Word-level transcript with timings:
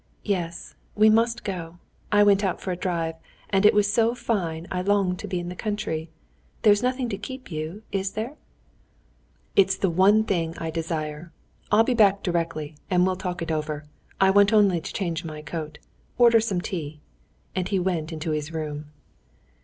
"Yes, 0.25 0.73
we 0.95 1.11
must 1.11 1.43
go. 1.43 1.77
I 2.11 2.23
went 2.23 2.43
out 2.43 2.59
for 2.59 2.71
a 2.71 2.75
drive, 2.75 3.13
and 3.51 3.67
it 3.67 3.73
was 3.75 3.93
so 3.93 4.15
fine 4.15 4.65
I 4.71 4.81
longed 4.81 5.19
to 5.19 5.27
be 5.27 5.39
in 5.39 5.49
the 5.49 5.55
country. 5.55 6.09
There's 6.63 6.81
nothing 6.81 7.07
to 7.09 7.19
keep 7.19 7.51
you, 7.51 7.83
is 7.91 8.13
there?" 8.13 8.33
"It's 9.55 9.75
the 9.75 9.91
one 9.91 10.23
thing 10.23 10.55
I 10.57 10.71
desire. 10.71 11.31
I'll 11.71 11.83
be 11.83 11.93
back 11.93 12.23
directly, 12.23 12.73
and 12.89 13.05
we'll 13.05 13.15
talk 13.15 13.43
it 13.43 13.51
over; 13.51 13.85
I 14.19 14.29
only 14.29 14.51
want 14.71 14.85
to 14.85 14.91
change 14.91 15.23
my 15.23 15.43
coat. 15.43 15.77
Order 16.17 16.39
some 16.39 16.61
tea." 16.61 16.99
And 17.55 17.67
he 17.67 17.77
went 17.77 18.11
into 18.11 18.31
his 18.31 18.51
room. 18.51 18.85